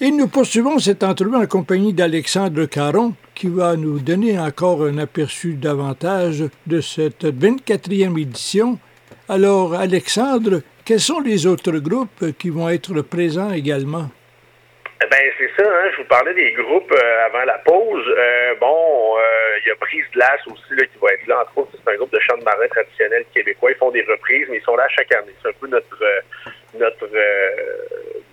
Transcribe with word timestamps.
Et 0.00 0.12
nous 0.12 0.28
poursuivons 0.28 0.78
cette 0.78 1.02
entrevue 1.02 1.34
en 1.34 1.46
compagnie 1.46 1.92
d'Alexandre 1.92 2.66
Caron, 2.66 3.14
qui 3.34 3.48
va 3.48 3.74
nous 3.74 3.98
donner 3.98 4.38
encore 4.38 4.84
un 4.84 4.96
aperçu 4.96 5.54
davantage 5.54 6.44
de 6.68 6.80
cette 6.80 7.24
24e 7.24 8.16
édition. 8.16 8.78
Alors, 9.28 9.74
Alexandre, 9.74 10.60
quels 10.84 11.00
sont 11.00 11.18
les 11.18 11.48
autres 11.48 11.78
groupes 11.78 12.32
qui 12.38 12.48
vont 12.50 12.68
être 12.68 13.02
présents 13.02 13.52
également? 13.52 14.08
Ben 15.00 15.32
c'est 15.38 15.50
ça, 15.56 15.68
hein, 15.68 15.90
je 15.92 15.96
vous 15.98 16.08
parlais 16.08 16.34
des 16.34 16.52
groupes 16.52 16.92
euh, 16.92 17.26
avant 17.26 17.44
la 17.44 17.58
pause. 17.58 18.04
Euh, 18.08 18.54
bon, 18.60 19.16
euh, 19.16 19.58
il 19.62 19.68
y 19.68 19.70
a 19.70 19.74
Brise 19.80 20.04
Glace 20.12 20.40
aussi 20.46 20.74
là, 20.76 20.84
qui 20.86 20.98
va 21.00 21.12
être 21.12 21.26
là, 21.26 21.42
entre 21.42 21.58
autres, 21.58 21.70
c'est 21.72 21.92
un 21.92 21.96
groupe 21.96 22.12
de 22.12 22.18
chants 22.20 22.36
de 22.36 22.44
marin 22.44 22.66
traditionnels 22.68 23.24
québécois. 23.32 23.70
Ils 23.70 23.76
font 23.76 23.90
des 23.90 24.02
reprises, 24.02 24.46
mais 24.50 24.58
ils 24.58 24.64
sont 24.64 24.76
là 24.76 24.86
chaque 24.96 25.12
année. 25.14 25.32
C'est 25.42 25.48
un 25.48 25.52
peu 25.60 25.66
notre 25.68 26.04
notre 26.78 27.08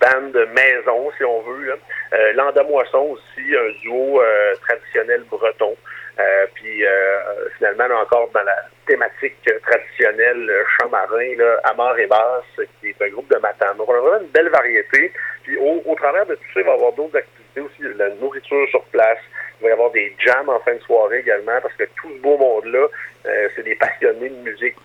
bande 0.00 0.48
maison, 0.54 1.10
si 1.16 1.24
on 1.24 1.42
veut. 1.42 1.66
Là. 1.66 2.32
Landamoisson 2.34 3.16
aussi, 3.16 3.56
un 3.56 3.70
duo 3.82 4.20
traditionnel 4.60 5.24
breton. 5.30 5.76
Euh, 6.18 6.46
puis 6.54 6.84
euh, 6.84 7.48
finalement, 7.58 7.84
encore 8.00 8.30
dans 8.32 8.42
la 8.42 8.56
thématique 8.86 9.36
traditionnelle 9.62 10.50
chant 10.78 10.88
marin, 10.88 11.36
là, 11.36 11.60
Amar 11.64 11.98
et 11.98 12.06
Basse, 12.06 12.66
qui 12.80 12.88
est 12.88 13.02
un 13.02 13.08
groupe 13.08 13.30
de 13.30 13.38
matins. 13.38 13.74
Donc, 13.76 13.88
on 13.88 13.94
a 13.94 14.00
vraiment 14.00 14.22
une 14.22 14.30
belle 14.30 14.48
variété. 14.48 15.12
Puis 15.42 15.58
au, 15.58 15.82
au 15.84 15.94
travers 15.94 16.24
de 16.24 16.34
tout 16.36 16.52
ça, 16.54 16.60
il 16.60 16.64
va 16.64 16.72
y 16.72 16.74
avoir 16.74 16.92
d'autres 16.92 17.18
activités 17.18 17.60
aussi, 17.60 17.94
la 17.96 18.08
nourriture 18.10 18.66
sur 18.70 18.82
place. 18.84 19.18
Il 19.60 19.64
va 19.64 19.70
y 19.70 19.72
avoir 19.72 19.90
des 19.90 20.14
jams 20.18 20.48
en 20.48 20.58
fin 20.60 20.74
de 20.74 20.80
soirée 20.80 21.18
également, 21.18 21.60
parce 21.60 21.74
que 21.74 21.84
tout 21.96 22.10
ce 22.14 22.22
beau 22.22 22.38
monde-là, 22.38 22.86
euh, 23.26 23.48
c'est 23.54 23.62
des 23.62 23.74
passionnés 23.74 24.30
de 24.30 24.36
musique 24.36 24.76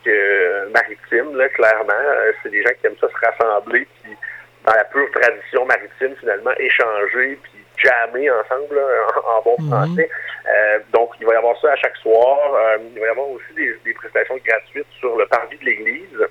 maritime, 0.74 1.38
là, 1.38 1.48
clairement. 1.50 1.94
c'est 2.44 2.50
des 2.50 2.62
gens 2.62 2.72
qui 2.80 2.88
aiment 2.88 2.98
ça 3.00 3.08
se 3.08 3.26
rassembler, 3.26 3.88
puis 4.02 4.18
dans 4.66 4.74
la 4.74 4.84
pure 4.86 5.10
tradition 5.12 5.66
maritime, 5.66 6.16
finalement, 6.20 6.52
échanger, 6.58 7.40
puis 7.44 7.66
jammer 7.78 8.30
ensemble, 8.30 8.80
en, 9.28 9.42
bon 9.42 9.56
mhm. 9.60 9.70
français. 9.70 10.10
Euh, 10.48 10.80
donc, 10.94 11.12
il 11.20 11.26
va 11.26 11.34
y 11.34 11.38
avoir 11.38 11.60
ça 11.62 11.72
à 11.72 11.76
chaque 11.76 11.98
soir. 11.98 12.38
Euh, 12.56 12.78
il 12.94 13.00
va 13.00 13.08
y 13.08 13.10
avoir 13.10 13.30
aussi 13.30 13.54
des, 13.56 13.74
des 13.86 13.94
prestations 13.94 14.38
gratuites 14.46 14.88
sur 15.00 15.16
le 15.16 15.26
parvis 15.28 15.58
de 15.58 15.66
l'église 15.66 16.28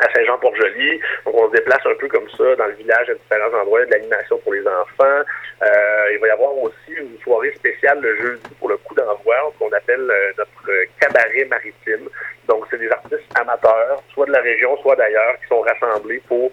à 0.00 0.12
Saint-Jean-Port-Joli. 0.14 1.00
Donc, 1.24 1.34
on 1.34 1.46
se 1.48 1.52
déplace 1.52 1.84
un 1.86 1.94
peu 1.94 2.08
comme 2.08 2.28
ça 2.30 2.56
dans 2.56 2.66
le 2.66 2.74
village 2.74 3.08
à 3.10 3.14
différents 3.14 3.60
endroits, 3.60 3.84
de 3.84 3.90
l'animation 3.90 4.38
pour 4.38 4.52
les 4.52 4.66
enfants. 4.66 5.22
Euh, 5.62 6.12
il 6.12 6.18
va 6.18 6.28
y 6.28 6.30
avoir 6.30 6.56
aussi 6.58 6.92
une 6.96 7.18
soirée 7.22 7.52
spéciale 7.54 8.00
le 8.00 8.16
jeudi 8.16 8.54
pour 8.58 8.68
le 8.68 8.76
coup 8.78 8.94
d'envoi, 8.94 9.36
qu'on 9.58 9.72
appelle 9.72 10.10
euh, 10.10 10.32
notre 10.38 10.70
cabaret 11.00 11.44
maritime. 11.48 12.08
Donc, 12.48 12.66
c'est 12.70 12.78
des 12.78 12.90
artistes 12.90 13.22
amateurs, 13.38 14.02
soit 14.12 14.26
de 14.26 14.32
la 14.32 14.40
région, 14.40 14.76
soit 14.82 14.96
d'ailleurs, 14.96 15.38
qui 15.40 15.46
sont 15.48 15.60
rassemblés 15.60 16.22
pour 16.28 16.50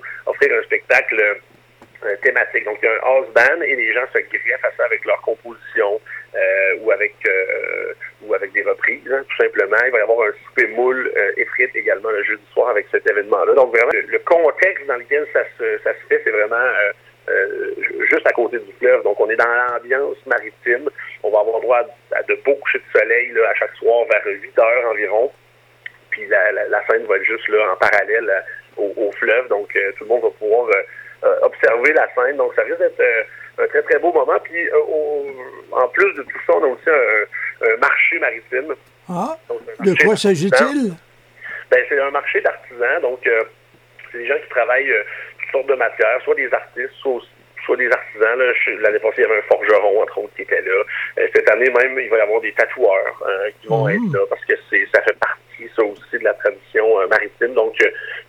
spectacle 0.93 1.41
euh, 2.05 2.15
thématique. 2.21 2.65
Donc, 2.65 2.77
il 2.81 2.85
y 2.85 2.89
a 2.89 2.93
un 2.93 2.99
house 3.03 3.27
band 3.33 3.61
et 3.61 3.75
les 3.75 3.93
gens 3.93 4.05
se 4.13 4.19
greffent 4.19 4.65
à 4.65 4.71
ça 4.77 4.85
avec 4.85 5.03
leur 5.05 5.21
composition 5.21 5.99
euh, 6.35 6.75
ou 6.81 6.91
avec 6.91 7.13
euh, 7.27 7.93
ou 8.23 8.33
avec 8.33 8.51
des 8.53 8.63
reprises, 8.63 9.11
hein, 9.11 9.23
tout 9.27 9.43
simplement. 9.43 9.77
Il 9.85 9.91
va 9.91 9.99
y 9.99 10.01
avoir 10.01 10.27
un 10.27 10.31
souper 10.45 10.67
moule 10.67 11.11
et 11.35 11.45
frites 11.45 11.75
également 11.75 12.09
le 12.09 12.23
jeudi 12.23 12.43
soir 12.53 12.69
avec 12.69 12.87
cet 12.91 13.09
événement-là. 13.09 13.53
Donc, 13.53 13.75
vraiment, 13.75 13.91
le, 13.93 14.19
contexte 14.19 14.85
dans 14.87 14.95
lequel 14.95 15.27
ça 15.33 15.43
se, 15.57 15.77
ça 15.83 15.91
se 15.93 16.07
fait, 16.07 16.21
c'est 16.23 16.31
vraiment 16.31 16.71
juste 18.09 18.25
à 18.25 18.31
côté 18.31 18.59
du 18.59 18.71
fleuve. 18.79 19.03
Donc, 19.03 19.19
on 19.19 19.29
est 19.29 19.35
dans 19.35 19.45
l'ambiance 19.45 20.17
maritime. 20.25 20.89
On 21.23 21.31
va 21.31 21.41
avoir 21.41 21.59
droit 21.59 21.81
à, 22.13 22.23
de 22.23 22.35
beaux 22.45 22.55
couchers 22.55 22.79
de 22.79 22.99
soleil 22.99 23.31
là, 23.33 23.49
à 23.49 23.53
chaque 23.55 23.75
soir 23.75 24.05
vers 24.09 24.25
8 24.25 24.59
heures 24.59 24.89
environ. 24.89 25.31
Puis 26.11 26.25
la, 26.27 26.51
la, 26.51 26.85
scène 26.87 27.05
va 27.05 27.17
être 27.17 27.25
juste 27.25 27.47
là 27.49 27.73
en 27.73 27.75
parallèle 27.75 28.31
au, 28.77 29.11
fleuve. 29.13 29.47
Donc, 29.49 29.69
tout 29.97 30.03
le 30.03 30.09
monde 30.09 30.23
va 30.23 30.29
pouvoir 30.31 30.67
euh, 31.23 31.39
observer 31.41 31.93
la 31.93 32.05
scène. 32.13 32.35
Donc, 32.35 32.53
ça 32.53 32.63
risque 32.63 32.79
d'être 32.79 32.99
euh, 32.99 33.23
un 33.63 33.67
très, 33.67 33.81
très 33.83 33.99
beau 33.99 34.11
moment. 34.11 34.37
Puis, 34.43 34.67
euh, 34.67 35.71
en 35.71 35.87
plus 35.87 36.13
de 36.15 36.23
tout 36.23 36.39
ça, 36.45 36.53
on 36.57 36.63
a 36.63 36.67
aussi 36.67 36.89
un, 36.89 37.77
marché 37.77 38.19
maritime. 38.19 38.75
Ah, 39.07 39.37
de 39.79 40.03
quoi 40.03 40.17
s'agit-il? 40.17 40.93
Ben, 41.71 41.79
c'est 41.87 41.99
un 41.99 42.11
marché 42.11 42.41
d'artisans. 42.41 43.01
Donc, 43.01 43.19
c'est 44.11 44.17
des 44.17 44.27
gens 44.27 44.35
qui 44.43 44.49
travaillent 44.49 44.93
toutes 45.39 45.51
sortes 45.51 45.67
de 45.67 45.75
matières, 45.75 46.21
soit 46.25 46.35
des 46.35 46.53
artistes, 46.53 46.91
soit 47.01 47.77
des 47.77 47.89
artisans. 47.89 48.39
L'année 48.81 48.99
passée, 48.99 49.19
il 49.19 49.21
y 49.21 49.25
avait 49.25 49.37
un 49.37 49.43
forgeron, 49.43 50.01
entre 50.01 50.17
autres, 50.17 50.35
qui 50.35 50.41
était 50.41 50.61
là. 50.61 50.83
cette 51.33 51.49
année 51.49 51.69
même, 51.69 51.97
il 51.99 52.09
va 52.09 52.17
y 52.17 52.21
avoir 52.21 52.41
des 52.41 52.51
tatoueurs 52.51 53.23
hein, 53.25 53.49
qui 53.61 53.67
vont 53.67 53.85
mmh. 53.85 53.91
être 53.91 54.13
là 54.13 54.25
parce 54.29 54.43
que 54.43 54.53
c'est 54.69 54.85
ça 54.93 55.01
fait 55.03 55.17
partie, 55.17 55.71
ça 55.73 55.83
aussi, 55.83 56.19
de 56.19 56.23
la 56.25 56.33
tradition 56.33 57.07
maritime. 57.07 57.53
Donc, 57.53 57.77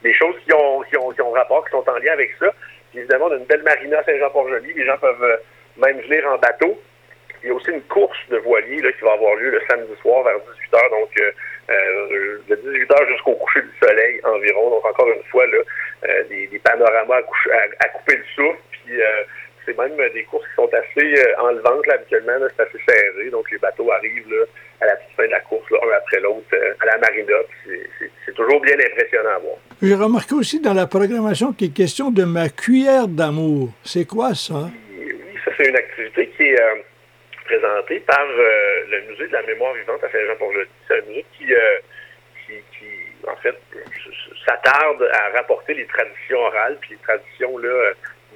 des 0.04 0.15
choses 0.15 0.37
qui 0.47 0.53
ont, 0.53 0.83
qui, 0.83 0.97
ont, 0.97 1.33
qui 1.64 1.70
sont 1.70 1.88
en 1.88 1.98
lien 1.98 2.12
avec 2.12 2.30
ça 2.38 2.52
évidemment, 2.98 3.26
on 3.26 3.32
a 3.32 3.36
une 3.36 3.44
belle 3.44 3.62
marina 3.62 3.98
à 3.98 4.04
Saint-Jean-Port-Joli. 4.04 4.72
Les 4.75 4.86
gens 4.86 4.98
peuvent 4.98 5.22
euh, 5.22 5.36
même 5.76 6.00
venir 6.00 6.26
en 6.28 6.38
bateau. 6.38 6.80
Il 7.42 7.48
y 7.48 7.50
a 7.50 7.54
aussi 7.54 7.70
une 7.70 7.82
course 7.82 8.19
de 8.30 8.38
voiliers 8.38 8.80
là, 8.80 8.92
qui 8.92 9.04
va 9.04 9.12
avoir 9.12 9.34
lieu 9.36 9.50
le 9.50 9.60
samedi 9.69 9.92
soir 10.00 10.22
vers 10.24 10.36
18h. 10.36 10.91
Donc, 10.91 11.10
euh, 11.20 11.30
euh, 11.70 12.38
de 12.48 12.56
18h 12.56 13.08
jusqu'au 13.08 13.34
coucher 13.34 13.62
du 13.62 13.86
soleil 13.86 14.20
environ. 14.24 14.70
Donc, 14.70 14.84
encore 14.84 15.08
une 15.08 15.22
fois, 15.24 15.47
là, 15.47 15.58
des, 16.28 16.60
panoramas 16.62 17.16
à, 17.16 17.88
couper 17.88 18.16
le 18.16 18.24
souffle. 18.34 18.58
C'est 19.66 19.76
même 19.78 19.97
des 20.12 20.25
courses 20.25 20.47
qui 20.48 20.54
sont 20.56 20.70
assez 20.72 21.14
enlevantes 21.38 21.86
là, 21.86 21.94
habituellement. 21.94 22.32
C'est 22.56 22.62
assez 22.62 22.78
serré. 22.86 23.30
Donc, 23.30 23.50
les 23.50 23.58
bateaux 23.58 23.91
arrivent 23.92 24.30
là, 24.30 24.44
à 24.80 24.86
la 24.86 24.97
petite 24.97 25.16
fin 25.16 25.26
de 25.26 25.30
la 25.30 25.41
course, 25.41 25.70
là, 25.70 25.78
un 25.82 25.97
après 25.97 26.20
l'autre, 26.20 26.56
à 26.80 26.86
la 26.86 26.98
marina. 26.98 27.34
C'est 28.24 28.34
toujours 28.34 28.60
bien 28.60 28.74
impressionnant 28.74 29.36
à 29.36 29.38
voir. 29.38 29.56
J'ai 29.82 29.94
remarqué 29.94 30.34
aussi 30.34 30.60
dans 30.60 30.72
la 30.74 30.86
programmation 30.86 31.53
qu'il 31.53 31.69
est 31.69 31.74
question 31.74 32.10
de 32.10 32.24
ma 32.24 32.48
cuillère 32.48 33.08
d'amour. 33.08 33.69
C'est 33.84 34.06
quoi 34.06 34.34
ça? 34.34 34.70
Oui, 34.98 35.14
ça 35.44 35.50
c'est 35.56 35.69
une 35.69 35.76
activité 35.76 36.28
qui 36.36 36.42
est 36.44 36.60
euh, 36.60 36.76
présentée 37.44 38.00
par 38.00 38.24
euh, 38.24 38.82
le 38.91 39.10
Musée 39.10 39.28
de 39.28 39.32
la 39.32 39.42
mémoire 39.42 39.74
vivante 39.74 40.03
à 40.03 40.10
Saint-Jean-Port-Joli. 40.10 40.69
C'est 40.88 40.94
un 40.94 41.06
musée 41.06 41.24
euh, 41.50 41.78
qui, 42.47 42.54
qui, 42.78 42.86
en 43.28 43.36
fait, 43.36 43.56
s'attarde 44.47 45.08
à 45.12 45.36
rapporter 45.36 45.74
les 45.74 45.86
traditions 45.86 46.38
orales, 46.38 46.78
puis 46.80 46.92
les 46.92 46.98
traditions, 46.98 47.58
là, 47.58 47.92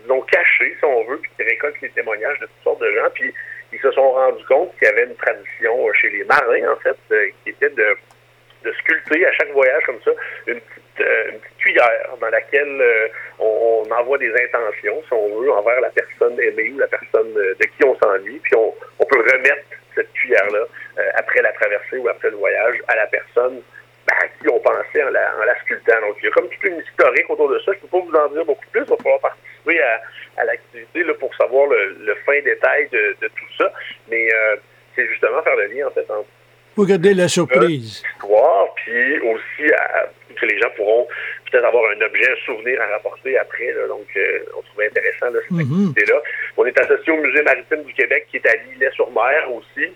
disons, 0.08 0.20
cachées, 0.22 0.74
si 0.78 0.84
on 0.84 1.04
veut, 1.04 1.18
puis 1.18 1.30
qui 1.36 1.42
récoltent 1.42 1.80
les 1.82 1.90
témoignages 1.90 2.38
de 2.40 2.46
toutes 2.46 2.64
sortes 2.64 2.80
de 2.80 2.92
gens. 2.92 3.10
Puis 3.14 3.32
ils 3.72 3.80
se 3.80 3.90
sont 3.92 4.12
rendus 4.12 4.44
compte 4.46 4.72
qu'il 4.78 4.88
y 4.88 4.90
avait 4.90 5.04
une 5.04 5.16
tradition 5.16 5.92
chez 5.92 6.10
les 6.10 6.24
marins, 6.24 6.72
en 6.72 6.76
fait, 6.76 6.96
qui 7.44 7.50
était 7.50 7.70
de 7.70 7.96
sculpter 8.80 9.26
à 9.26 9.32
chaque 9.32 9.52
voyage 9.52 9.82
comme 9.84 10.00
ça 10.04 10.10
une 10.46 10.60
petite, 10.60 11.00
euh, 11.00 11.32
cuillère 11.58 12.16
dans 12.20 12.28
laquelle 12.28 12.80
euh, 12.80 13.08
on, 13.38 13.84
envoie 13.90 14.18
des 14.18 14.32
intentions, 14.32 15.02
si 15.06 15.12
on 15.12 15.40
veut, 15.40 15.50
envers 15.52 15.80
la 15.80 15.90
personne 15.90 16.38
aimée 16.40 16.72
ou 16.74 16.78
la 16.78 16.86
personne 16.86 17.32
euh, 17.36 17.54
de 17.58 17.64
qui 17.64 17.84
on 17.84 17.96
s'ennuie, 17.98 18.38
puis 18.42 18.54
on, 18.56 18.74
peut 19.08 19.20
remettre 19.20 19.64
cette 19.94 20.12
cuillère-là 20.12 20.66
après 21.14 21.40
la 21.40 21.50
traversée 21.52 21.96
ou 21.96 22.08
après 22.08 22.28
le 22.28 22.36
voyage 22.36 22.76
à 22.88 22.96
la 22.96 23.06
personne 23.06 23.62
ben, 24.06 24.14
à 24.20 24.26
qui 24.26 24.48
on 24.52 24.60
pensait 24.60 25.02
en 25.02 25.08
la, 25.08 25.58
sculptant. 25.62 25.98
Donc, 26.02 26.16
il 26.20 26.26
y 26.26 26.28
a 26.28 26.30
comme 26.32 26.48
toute 26.50 26.64
une 26.64 26.78
historique 26.78 27.30
autour 27.30 27.48
de 27.48 27.58
ça. 27.60 27.72
Je 27.72 27.78
ne 27.78 27.80
peux 27.80 27.88
pas 27.88 28.04
vous 28.04 28.14
en 28.14 28.28
dire 28.34 28.44
beaucoup 28.44 28.66
plus. 28.70 28.82
Il 28.82 28.90
va 28.90 28.96
falloir 28.96 29.20
à, 29.80 30.00
à 30.38 30.44
l'activité 30.44 31.04
pour 31.18 31.34
savoir 31.34 31.66
le, 31.66 31.96
le, 32.00 32.14
fin 32.26 32.40
détail 32.42 32.88
de, 32.90 33.16
de, 33.20 33.28
tout 33.28 33.52
ça. 33.56 33.72
Mais 34.08 34.28
c'est 34.94 35.06
justement 35.08 35.42
faire 35.42 35.56
le 35.56 35.66
lien, 35.66 35.86
en 35.86 35.90
fait, 35.90 36.10
entre 36.10 36.26
vous 36.78 36.86
gardez 36.86 37.12
la 37.12 37.26
surprise. 37.26 38.04
Histoire, 38.14 38.72
puis 38.76 39.18
aussi 39.18 39.72
que 40.36 40.46
les 40.46 40.60
gens 40.60 40.70
pourront 40.76 41.08
peut-être 41.50 41.64
avoir 41.64 41.82
un 41.90 42.00
objet, 42.02 42.30
un 42.30 42.46
souvenir 42.46 42.80
à 42.80 42.86
rapporter 42.86 43.36
après. 43.36 43.74
donc, 43.88 44.06
euh, 44.16 44.38
on 44.56 44.62
trouvait 44.62 44.86
intéressant 44.86 45.26
cette 45.32 45.50
mhm. 45.50 45.60
activité-là. 45.60 46.22
On 46.56 46.64
est 46.66 46.78
associé 46.78 47.12
au 47.12 47.16
Musée 47.16 47.42
maritime 47.42 47.82
du 47.82 47.92
Québec 47.94 48.28
qui 48.30 48.36
est 48.36 48.46
à 48.46 48.54
Lillet-sur-Mer 48.54 49.52
aussi. 49.52 49.86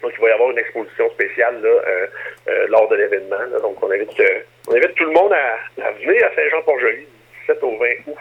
Donc, 0.00 0.12
il 0.16 0.20
va 0.22 0.28
y 0.30 0.32
avoir 0.32 0.50
une 0.50 0.58
exposition 0.58 1.10
spéciale 1.10 1.60
là, 1.62 1.68
euh, 1.68 2.06
euh, 2.48 2.66
lors 2.68 2.88
de 2.88 2.96
l'événement. 2.96 3.60
Donc, 3.60 3.82
on 3.82 3.90
invite, 3.90 4.22
on 4.68 4.74
invite 4.74 4.94
tout 4.94 5.04
le 5.04 5.12
monde 5.12 5.32
à, 5.32 5.90
venir 5.92 6.24
à 6.24 6.34
Saint-Jean-Port-Joli 6.34 7.00
du 7.00 7.46
17 7.48 7.62
au 7.62 7.76
20 7.76 7.86
août. 8.06 8.16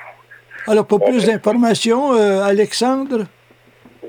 Alors, 0.67 0.85
pour 0.85 1.03
plus 1.03 1.25
d'informations, 1.25 2.11
Alexandre? 2.41 3.25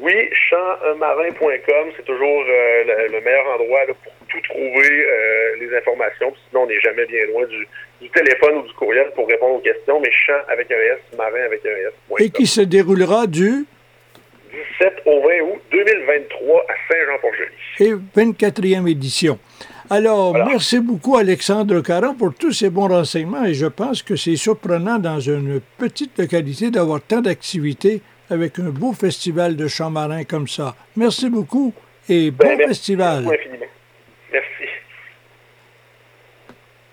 Oui, 0.05 0.29
champmarin.com, 0.51 1.89
c'est 1.97 2.05
toujours 2.05 2.45
euh, 2.49 3.09
le, 3.11 3.21
meilleur 3.21 3.47
endroit 3.55 3.81
pour 4.03 4.13
tout 4.29 4.41
trouver 4.51 5.07
euh, 5.07 5.57
les 5.61 5.77
informations. 5.77 6.35
Sinon, 6.49 6.65
on 6.65 6.67
n'est 6.67 6.81
jamais 6.81 7.07
bien 7.07 7.25
loin 7.27 7.47
du, 7.47 7.67
téléphone 8.11 8.57
ou 8.59 8.63
du 8.63 8.73
courriel 8.75 9.11
pour 9.15 9.27
répondre 9.27 9.55
aux 9.55 9.61
questions. 9.61 10.01
Mais 10.01 10.11
champ 10.11 10.33
avec 10.49 10.71
un 10.71 10.75
S, 10.75 10.99
marin 11.17 11.45
avec 11.47 11.65
un 11.65 11.71
S. 11.71 11.93
Et 12.19 12.29
qui 12.31 12.47
se 12.47 12.61
déroulera 12.61 13.27
du? 13.27 13.65
17 14.79 15.03
au 15.07 15.23
20 15.23 15.41
août 15.43 15.63
2023 15.71 16.67
à 16.69 16.93
Saint-Jean-Port-Joli. 16.93 17.51
Et 17.81 18.21
24e 18.21 18.91
édition. 18.91 19.39
Alors, 19.97 20.35
merci 20.35 20.81
beaucoup 20.81 21.17
Alexandre 21.17 21.81
Caron 21.81 22.15
pour 22.15 22.35
tous 22.35 22.51
ces 22.51 22.69
bons 22.69 22.89
renseignements 22.89 23.45
et 23.45 23.55
je 23.55 23.67
pense 23.67 24.03
que 24.03 24.17
c'est 24.17 24.35
surprenant 24.35 24.99
dans 24.99 25.21
une 25.21 25.61
petite 25.79 26.19
localité 26.19 26.73
d'avoir 26.73 27.01
tant 27.01 27.21
d'activités 27.21 28.03
avec 28.29 28.59
un 28.59 28.71
beau 28.71 28.93
festival 28.93 29.55
de 29.55 29.69
chants 29.69 29.91
marins 29.91 30.25
comme 30.25 30.49
ça. 30.49 30.75
Merci 30.97 31.31
beaucoup 31.31 31.73
et 32.09 32.33
bon 32.33 32.57
ben, 32.57 32.67
festival. 32.67 33.25